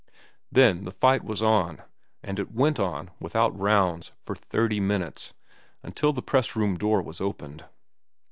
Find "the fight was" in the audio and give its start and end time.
0.85-1.43